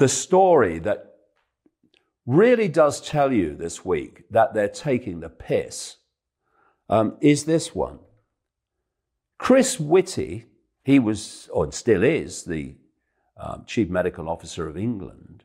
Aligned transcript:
the 0.00 0.08
story 0.08 0.78
that 0.78 1.16
really 2.24 2.68
does 2.68 3.02
tell 3.02 3.30
you 3.30 3.54
this 3.54 3.84
week 3.84 4.24
that 4.30 4.54
they're 4.54 4.66
taking 4.66 5.20
the 5.20 5.28
piss 5.28 5.96
um, 6.88 7.18
is 7.20 7.44
this 7.44 7.74
one. 7.74 7.98
Chris 9.36 9.78
Whitty, 9.78 10.46
he 10.84 10.98
was, 10.98 11.50
or 11.52 11.70
still 11.70 12.02
is, 12.02 12.44
the 12.44 12.76
um, 13.36 13.64
chief 13.66 13.90
medical 13.90 14.30
officer 14.30 14.66
of 14.66 14.78
England. 14.78 15.44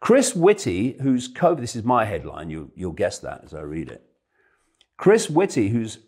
Chris 0.00 0.34
Whitty, 0.34 0.96
whose 1.00 1.32
COVID, 1.32 1.60
this 1.60 1.76
is 1.76 1.84
my 1.84 2.04
headline, 2.04 2.50
you, 2.50 2.72
you'll 2.74 2.92
guess 2.92 3.20
that 3.20 3.42
as 3.44 3.54
I 3.54 3.60
read 3.60 3.90
it. 3.90 4.02
Chris 4.96 5.30
Whitty, 5.30 5.68
whose 5.68 5.98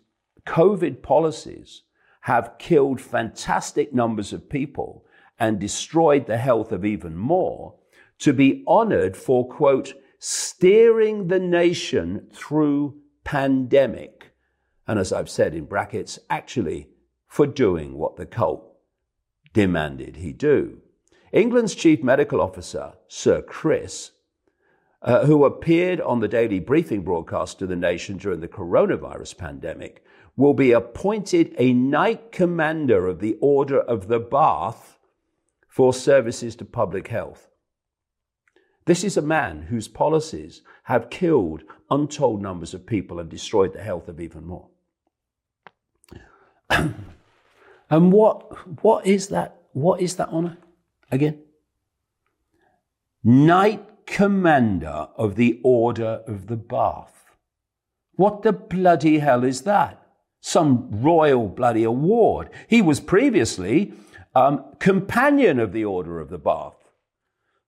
COVID 0.44 1.02
policies 1.02 1.82
have 2.22 2.58
killed 2.58 3.00
fantastic 3.00 3.94
numbers 3.94 4.32
of 4.32 4.50
people 4.50 5.04
and 5.41 5.58
destroyed 5.58 6.27
the 6.27 6.36
health 6.36 6.70
of 6.70 6.84
even 6.84 7.16
more, 7.16 7.74
to 8.19 8.33
be 8.33 8.62
honored 8.69 9.16
for, 9.16 9.48
quote, 9.48 9.94
steering 10.19 11.28
the 11.28 11.41
nation 11.41 12.28
through 12.32 13.00
pandemic. 13.25 14.32
And 14.87 14.98
as 14.98 15.12
I've 15.12 15.31
said 15.31 15.54
in 15.54 15.64
brackets, 15.64 16.19
actually 16.28 16.88
for 17.26 17.47
doing 17.47 17.97
what 17.97 18.16
the 18.16 18.26
cult 18.26 18.76
demanded 19.53 20.16
he 20.16 20.32
do. 20.32 20.82
England's 21.32 21.75
chief 21.75 22.03
medical 22.03 22.41
officer, 22.41 22.94
Sir 23.09 23.41
Chris, 23.41 24.10
uh, 25.03 25.25
who 25.25 25.44
appeared 25.44 26.00
on 26.00 26.20
the 26.20 26.28
daily 26.28 26.59
briefing 26.59 27.03
broadcast 27.03 27.59
to 27.59 27.66
the 27.66 27.76
nation 27.76 28.19
during 28.19 28.41
the 28.41 28.48
coronavirus 28.48 29.38
pandemic, 29.38 30.04
will 30.37 30.54
be 30.54 30.72
appointed 30.72 31.54
a 31.56 31.72
knight 31.72 32.32
commander 32.32 33.06
of 33.06 33.20
the 33.20 33.38
Order 33.41 33.81
of 33.81 34.09
the 34.09 34.19
Bath 34.19 34.98
for 35.70 35.94
services 35.94 36.56
to 36.56 36.64
public 36.64 37.08
health. 37.08 37.48
This 38.86 39.04
is 39.04 39.16
a 39.16 39.22
man 39.22 39.62
whose 39.62 39.86
policies 39.88 40.62
have 40.84 41.10
killed 41.10 41.62
untold 41.91 42.42
numbers 42.42 42.75
of 42.75 42.84
people 42.84 43.20
and 43.20 43.31
destroyed 43.31 43.72
the 43.72 43.82
health 43.82 44.08
of 44.08 44.20
even 44.20 44.44
more. 44.47 44.69
and 46.70 48.12
what, 48.12 48.82
what 48.82 49.06
is 49.06 49.28
that? 49.28 49.56
What 49.72 50.00
is 50.00 50.16
that 50.16 50.28
honor 50.31 50.58
again? 51.12 51.38
Knight 53.22 54.06
Commander 54.06 55.08
of 55.16 55.37
the 55.37 55.60
Order 55.62 56.22
of 56.26 56.48
the 56.48 56.56
Bath. 56.56 57.26
What 58.16 58.42
the 58.42 58.52
bloody 58.52 59.20
hell 59.20 59.44
is 59.44 59.62
that? 59.62 60.04
Some 60.41 60.88
royal 60.91 61.47
bloody 61.48 61.84
award. 61.84 62.50
He 62.66 62.82
was 62.82 62.98
previously 62.98 63.92
um, 64.34 64.64
companion 64.78 65.58
of 65.58 65.72
the 65.72 65.84
Order 65.84 66.20
of 66.20 66.30
the 66.30 66.38
Bath. 66.38 66.74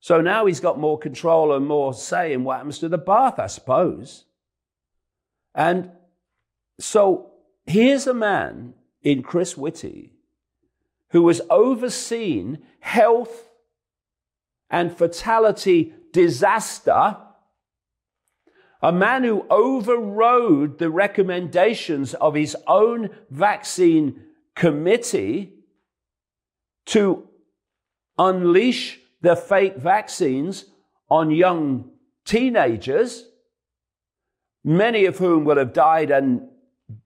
So 0.00 0.20
now 0.20 0.46
he's 0.46 0.60
got 0.60 0.80
more 0.80 0.98
control 0.98 1.52
and 1.52 1.66
more 1.66 1.94
say 1.94 2.32
in 2.32 2.42
what 2.42 2.56
happens 2.56 2.80
to 2.80 2.88
the 2.88 2.98
bath, 2.98 3.38
I 3.38 3.46
suppose. 3.46 4.24
And 5.54 5.90
so 6.80 7.30
here's 7.66 8.08
a 8.08 8.14
man 8.14 8.74
in 9.02 9.22
Chris 9.22 9.56
Whitty 9.56 10.12
who 11.10 11.28
has 11.28 11.40
overseen 11.50 12.58
health 12.80 13.48
and 14.70 14.96
fatality 14.96 15.94
disaster, 16.12 17.18
a 18.80 18.92
man 18.92 19.22
who 19.22 19.46
overrode 19.50 20.78
the 20.78 20.90
recommendations 20.90 22.14
of 22.14 22.34
his 22.34 22.56
own 22.66 23.10
vaccine 23.30 24.20
committee 24.56 25.61
to 26.86 27.28
unleash 28.18 28.98
the 29.20 29.36
fake 29.36 29.76
vaccines 29.76 30.64
on 31.08 31.30
young 31.30 31.90
teenagers, 32.24 33.24
many 34.64 35.04
of 35.04 35.18
whom 35.18 35.44
will 35.44 35.58
have 35.58 35.72
died 35.72 36.10
and 36.10 36.48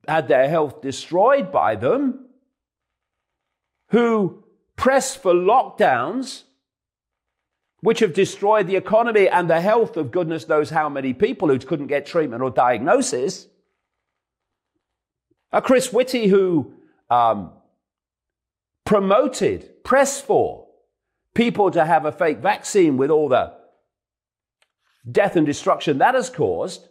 had 0.08 0.28
their 0.28 0.48
health 0.48 0.80
destroyed 0.80 1.52
by 1.52 1.76
them, 1.76 2.26
who 3.88 4.44
press 4.76 5.14
for 5.16 5.32
lockdowns, 5.32 6.42
which 7.80 8.00
have 8.00 8.14
destroyed 8.14 8.66
the 8.66 8.76
economy 8.76 9.28
and 9.28 9.48
the 9.48 9.60
health 9.60 9.96
of 9.96 10.10
goodness 10.10 10.48
knows 10.48 10.70
how 10.70 10.88
many 10.88 11.12
people 11.12 11.48
who 11.48 11.58
couldn't 11.58 11.86
get 11.86 12.06
treatment 12.06 12.42
or 12.42 12.50
diagnosis. 12.50 13.46
A 15.52 15.62
Chris 15.62 15.92
Whitty 15.92 16.26
who 16.26 16.74
um, 17.10 17.52
promoted, 18.86 19.84
pressed 19.84 20.24
for 20.24 20.66
people 21.34 21.70
to 21.72 21.84
have 21.84 22.06
a 22.06 22.12
fake 22.12 22.38
vaccine 22.38 22.96
with 22.96 23.10
all 23.10 23.28
the 23.28 23.52
death 25.10 25.36
and 25.36 25.44
destruction 25.44 25.98
that 25.98 26.14
has 26.14 26.30
caused. 26.30 26.88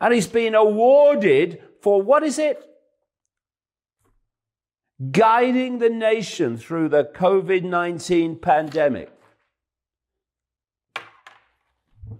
And 0.00 0.14
he's 0.14 0.26
been 0.26 0.54
awarded 0.54 1.62
for 1.82 2.00
what 2.00 2.22
is 2.22 2.38
it? 2.38 2.62
Guiding 5.10 5.78
the 5.78 5.90
nation 5.90 6.56
through 6.56 6.88
the 6.88 7.04
COVID 7.04 7.62
19 7.62 8.38
pandemic. 8.38 9.10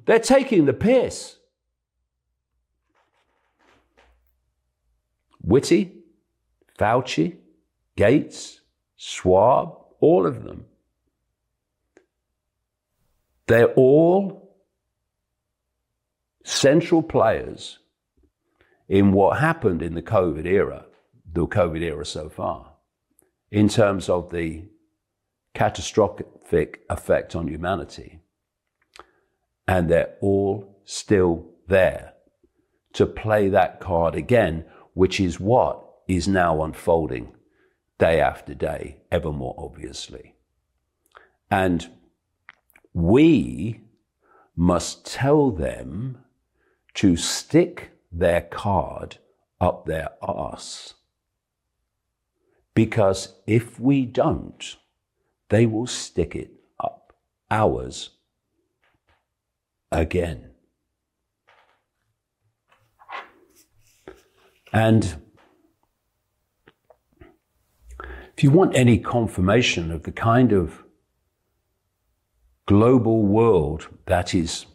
They're 0.04 0.18
taking 0.18 0.66
the 0.66 0.72
piss. 0.72 1.36
Whitty, 5.40 5.92
Fauci, 6.78 7.36
Gates, 7.96 8.60
Schwab, 9.06 9.76
all 10.00 10.26
of 10.26 10.44
them 10.44 10.66
they're 13.46 13.72
all 13.74 14.56
central 16.44 17.02
players 17.02 17.78
in 18.88 19.12
what 19.12 19.38
happened 19.38 19.82
in 19.82 19.94
the 19.94 20.02
COVID 20.02 20.46
era, 20.46 20.86
the 21.30 21.46
COVID 21.46 21.82
era 21.82 22.04
so 22.04 22.28
far, 22.28 22.72
in 23.50 23.68
terms 23.68 24.08
of 24.08 24.30
the 24.30 24.64
catastrophic 25.54 26.80
effect 26.90 27.36
on 27.36 27.48
humanity. 27.48 28.20
And 29.66 29.88
they're 29.88 30.14
all 30.20 30.80
still 30.84 31.46
there 31.68 32.12
to 32.94 33.06
play 33.06 33.48
that 33.48 33.80
card 33.80 34.14
again, 34.14 34.64
which 34.92 35.18
is 35.18 35.40
what 35.40 35.82
is 36.06 36.28
now 36.28 36.62
unfolding 36.62 37.32
day 37.98 38.20
after 38.20 38.54
day, 38.54 38.98
ever 39.10 39.32
more 39.32 39.54
obviously. 39.58 40.34
And 41.50 41.88
we 42.92 43.80
must 44.56 45.06
tell 45.06 45.50
them 45.50 46.18
to 46.94 47.16
stick 47.16 47.90
their 48.12 48.40
card 48.40 49.18
up 49.60 49.86
their 49.86 50.10
arse. 50.22 50.94
Because 52.74 53.34
if 53.46 53.78
we 53.78 54.04
don't, 54.04 54.76
they 55.48 55.66
will 55.66 55.86
stick 55.86 56.34
it 56.34 56.50
up 56.80 57.12
ours 57.50 58.10
again. 59.92 60.50
And 64.72 65.23
if 68.36 68.42
you 68.42 68.50
want 68.50 68.74
any 68.74 68.98
confirmation 68.98 69.92
of 69.92 70.02
the 70.02 70.12
kind 70.12 70.52
of 70.52 70.82
global 72.66 73.22
world 73.22 73.88
that 74.06 74.34
is 74.34 74.66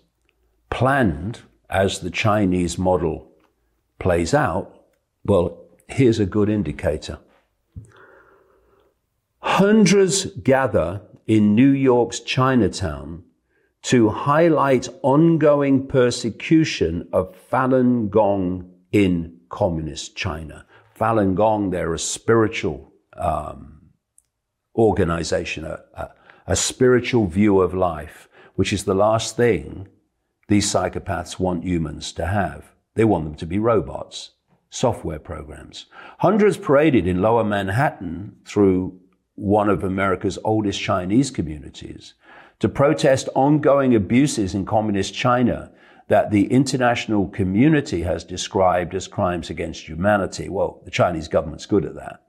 planned 0.69 1.41
as 1.69 1.99
the 1.99 2.09
Chinese 2.09 2.77
model 2.77 3.29
plays 3.99 4.33
out, 4.33 4.85
well, 5.25 5.57
here's 5.87 6.19
a 6.19 6.25
good 6.25 6.49
indicator. 6.49 7.19
Hundreds 9.41 10.25
gather 10.25 11.01
in 11.27 11.53
New 11.53 11.71
York's 11.71 12.21
Chinatown 12.21 13.23
to 13.81 14.09
highlight 14.09 14.87
ongoing 15.01 15.85
persecution 15.85 17.07
of 17.11 17.35
Falun 17.51 18.09
Gong 18.09 18.71
in 18.93 19.37
communist 19.49 20.15
China. 20.15 20.65
Falun 20.97 21.35
Gong, 21.35 21.71
they're 21.71 21.93
a 21.93 21.99
spiritual 21.99 22.89
um, 23.19 23.81
organization, 24.75 25.65
a, 25.65 25.81
a, 25.93 26.09
a 26.47 26.55
spiritual 26.55 27.27
view 27.27 27.61
of 27.61 27.73
life, 27.73 28.27
which 28.55 28.73
is 28.73 28.85
the 28.85 28.95
last 28.95 29.35
thing 29.35 29.87
these 30.47 30.71
psychopaths 30.71 31.39
want 31.39 31.63
humans 31.63 32.11
to 32.13 32.25
have. 32.25 32.71
They 32.95 33.05
want 33.05 33.25
them 33.25 33.35
to 33.35 33.45
be 33.45 33.59
robots, 33.59 34.31
software 34.69 35.19
programs. 35.19 35.85
Hundreds 36.19 36.57
paraded 36.57 37.07
in 37.07 37.21
lower 37.21 37.43
Manhattan 37.43 38.35
through 38.45 38.99
one 39.35 39.69
of 39.69 39.83
America's 39.83 40.39
oldest 40.43 40.81
Chinese 40.81 41.31
communities 41.31 42.15
to 42.59 42.67
protest 42.67 43.29
ongoing 43.35 43.95
abuses 43.95 44.53
in 44.53 44.65
communist 44.65 45.13
China 45.13 45.71
that 46.09 46.31
the 46.31 46.51
international 46.51 47.27
community 47.29 48.01
has 48.01 48.23
described 48.23 48.93
as 48.95 49.07
crimes 49.07 49.49
against 49.49 49.87
humanity. 49.87 50.49
Well, 50.49 50.81
the 50.83 50.91
Chinese 50.91 51.27
government's 51.27 51.67
good 51.67 51.85
at 51.85 51.95
that. 51.95 52.23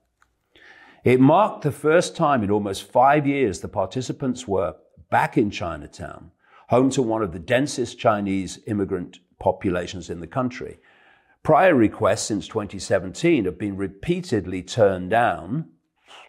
It 1.02 1.18
marked 1.18 1.62
the 1.62 1.72
first 1.72 2.14
time 2.14 2.42
in 2.42 2.50
almost 2.50 2.90
five 2.90 3.26
years 3.26 3.60
the 3.60 3.68
participants 3.68 4.46
were 4.46 4.76
back 5.10 5.38
in 5.38 5.50
Chinatown, 5.50 6.30
home 6.68 6.90
to 6.90 7.02
one 7.02 7.22
of 7.22 7.32
the 7.32 7.38
densest 7.38 7.98
Chinese 7.98 8.60
immigrant 8.66 9.18
populations 9.38 10.10
in 10.10 10.20
the 10.20 10.26
country. 10.26 10.78
Prior 11.42 11.74
requests 11.74 12.24
since 12.24 12.46
2017 12.48 13.46
have 13.46 13.58
been 13.58 13.76
repeatedly 13.76 14.62
turned 14.62 15.08
down. 15.08 15.70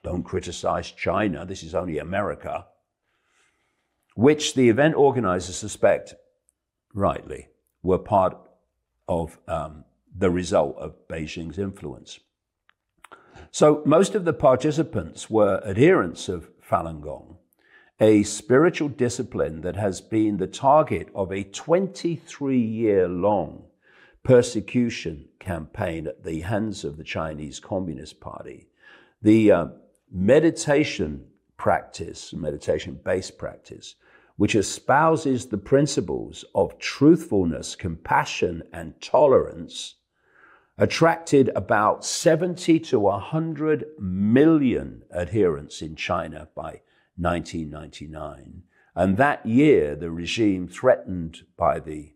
Don't 0.03 0.23
criticize 0.23 0.89
China, 0.91 1.45
this 1.45 1.63
is 1.63 1.75
only 1.75 1.97
America. 1.97 2.67
Which 4.15 4.55
the 4.55 4.69
event 4.69 4.95
organizers 4.95 5.57
suspect, 5.57 6.15
rightly, 6.93 7.49
were 7.83 7.97
part 7.97 8.37
of 9.09 9.37
um, 9.49 9.83
the 10.15 10.29
result 10.29 10.77
of 10.77 10.95
Beijing's 11.09 11.59
influence. 11.59 12.19
So 13.51 13.81
most 13.85 14.15
of 14.15 14.25
the 14.25 14.33
participants 14.33 15.29
were 15.29 15.61
adherents 15.65 16.29
of 16.29 16.49
Falun 16.61 17.01
Gong, 17.01 17.37
a 17.99 18.23
spiritual 18.23 18.89
discipline 18.89 19.61
that 19.61 19.75
has 19.75 20.01
been 20.01 20.37
the 20.37 20.47
target 20.47 21.09
of 21.13 21.31
a 21.31 21.43
23 21.43 22.57
year 22.57 23.07
long 23.07 23.65
persecution 24.23 25.27
campaign 25.39 26.07
at 26.07 26.23
the 26.23 26.41
hands 26.41 26.83
of 26.83 26.97
the 26.97 27.03
Chinese 27.03 27.59
Communist 27.59 28.19
Party. 28.19 28.67
The 29.21 29.51
uh, 29.51 29.65
meditation 30.11 31.25
practice, 31.57 32.33
meditation 32.33 32.99
based 33.03 33.37
practice, 33.37 33.95
which 34.37 34.55
espouses 34.55 35.45
the 35.45 35.57
principles 35.57 36.43
of 36.55 36.79
truthfulness, 36.79 37.75
compassion, 37.75 38.63
and 38.73 38.99
tolerance, 39.01 39.95
attracted 40.81 41.47
about 41.55 42.03
70 42.03 42.79
to 42.79 42.99
100 42.99 43.85
million 43.99 45.03
adherents 45.15 45.79
in 45.79 45.95
China 45.95 46.47
by 46.55 46.81
1999. 47.17 48.63
And 48.95 49.15
that 49.17 49.45
year, 49.45 49.95
the 49.95 50.09
regime 50.09 50.67
threatened 50.67 51.43
by 51.55 51.79
the 51.79 52.13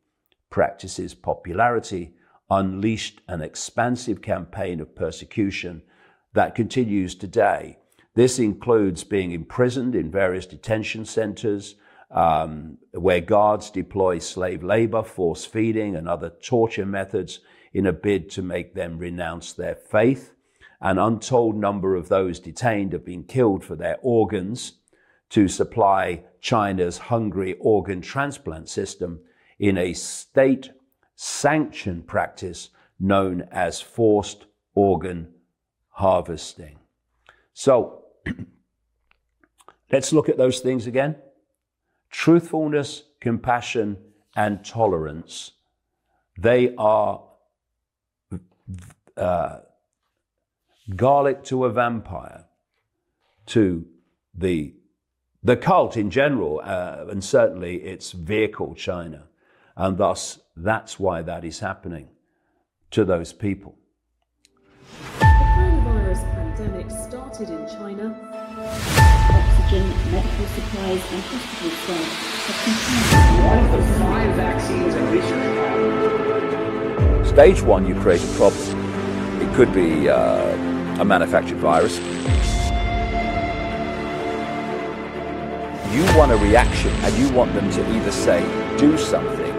practice's 0.50 1.14
popularity 1.14 2.16
unleashed 2.50 3.22
an 3.28 3.42
expansive 3.42 4.24
campaign 4.24 4.80
of 4.80 4.96
persecution 4.96 5.84
that 6.34 6.56
continues 6.56 7.14
today. 7.14 7.78
This 8.16 8.40
includes 8.40 9.04
being 9.04 9.32
imprisoned 9.32 9.94
in 9.94 10.10
various 10.10 10.48
detention 10.48 11.06
centers, 11.06 11.76
um, 12.10 12.80
where 12.94 13.22
guards 13.22 13.70
deploy 13.70 14.18
slave 14.18 14.64
labor, 14.64 15.04
force 15.04 15.46
feeding, 15.46 15.96
and 15.96 16.10
other 16.10 16.32
torture 16.42 16.86
methods 16.86 17.42
in 17.75 17.86
a 17.86 17.92
bid 17.92 18.30
to 18.30 18.42
make 18.42 18.74
them 18.74 18.98
renounce 18.98 19.51
their 19.51 19.75
faith. 19.75 20.31
An 20.80 20.98
untold 20.98 21.57
number 21.57 21.98
of 21.98 22.07
those 22.07 22.39
detained 22.39 22.94
have 22.94 23.04
been 23.04 23.25
killed 23.25 23.66
for 23.66 23.75
their 23.75 23.98
organs 24.01 24.80
to 25.31 25.50
supply 25.50 26.24
China's 26.39 26.98
hungry 26.98 27.57
organ 27.60 28.00
transplant 28.00 28.69
system 28.69 29.19
in 29.60 29.77
a 29.77 29.92
state 29.92 30.72
sanctioned 31.18 32.07
practice 32.07 32.69
known 32.98 33.45
as 33.51 33.81
forced 33.81 34.45
organ 34.74 35.33
harvesting. 35.89 36.80
So, 37.54 38.06
let's 39.92 40.13
look 40.13 40.30
at 40.30 40.38
those 40.38 40.62
things 40.62 40.88
again 40.88 41.18
truthfulness, 42.10 43.04
compassion, 43.19 43.98
and 44.33 44.63
tolerance. 44.63 45.51
They 46.38 46.74
are 46.77 47.22
uh, 49.18 49.60
garlic 50.96 51.44
to 51.46 51.66
a 51.66 51.70
vampire 51.72 52.46
to 53.48 53.86
the, 54.34 54.74
the 55.44 55.56
cult 55.56 55.98
in 55.98 56.10
general, 56.10 56.62
uh, 56.63 57.06
and 57.10 57.24
certainly 57.24 57.78
its 57.78 58.12
vehicle, 58.12 58.75
China. 58.75 59.28
And 59.75 59.98
thus, 59.98 60.39
that's 60.56 61.00
why 61.00 61.22
that 61.22 61.44
is 61.44 61.60
happening 61.60 62.10
to 62.92 63.06
those 63.06 63.34
people. 63.34 63.78
The 65.20 65.25
coronavirus 65.25 66.24
pandemic 66.34 66.92
started 66.92 67.50
in 67.50 67.68
China. 67.68 68.16
Oxygen, 69.28 69.89
medical 70.12 70.46
supplies, 70.48 71.04
and 71.12 71.22
hospital 71.24 71.72
staff 71.84 72.36
have 72.46 73.46
One 73.46 73.66
of 73.66 73.72
the 73.72 74.00
five 74.00 74.36
vaccines 74.36 74.96
in 74.96 75.12
research. 75.12 75.64
Stage 77.36 77.62
one, 77.62 77.86
you 77.86 77.94
create 77.96 78.24
a 78.24 78.27
problem. 78.38 79.42
It 79.42 79.54
could 79.56 79.74
be 79.74 80.08
uh, 80.08 81.01
a 81.01 81.04
manufactured 81.04 81.58
virus. 81.58 81.98
You 85.94 86.06
want 86.18 86.32
a 86.32 86.38
reaction 86.38 86.92
and 86.92 87.13
you 87.18 87.30
want 87.36 87.54
them 87.54 87.70
to 87.72 87.94
either 87.94 88.12
say, 88.12 88.42
do 88.77 88.98
something 88.98 89.51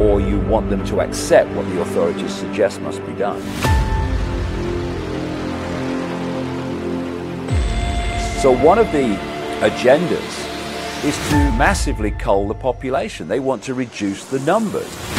or 0.00 0.20
you 0.20 0.40
want 0.40 0.68
them 0.68 0.84
to 0.86 1.00
accept 1.00 1.48
what 1.50 1.64
the 1.66 1.82
authorities 1.82 2.34
suggest 2.34 2.80
must 2.80 2.98
be 3.06 3.12
done. 3.12 3.40
So 8.40 8.50
one 8.50 8.80
of 8.80 8.90
the 8.90 9.14
agendas 9.60 11.04
is 11.04 11.16
to 11.30 11.36
massively 11.52 12.10
cull 12.10 12.48
the 12.48 12.54
population. 12.54 13.28
They 13.28 13.38
want 13.38 13.62
to 13.62 13.74
reduce 13.74 14.24
the 14.24 14.40
numbers. 14.40 15.11